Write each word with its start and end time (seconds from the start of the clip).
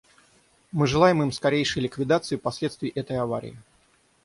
Мы 0.71 0.87
желаем 0.87 1.21
им 1.21 1.31
скорейшей 1.31 1.83
ликвидации 1.83 2.35
последствий 2.35 2.89
этой 2.89 3.17
аварии. 3.19 3.55